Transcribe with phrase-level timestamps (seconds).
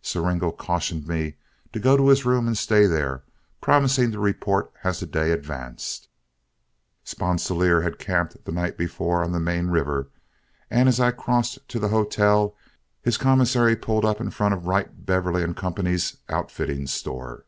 [0.00, 1.34] Siringo cautioned me
[1.72, 3.24] to go to his room and stay there,
[3.60, 6.06] promising to report as the day advanced.
[7.02, 10.06] Sponsilier had camped the night before on the main river,
[10.70, 12.54] and as I crossed to the hotel,
[13.02, 17.44] his commissary pulled up in front of Wright, Beverly & Co.'s outfitting store.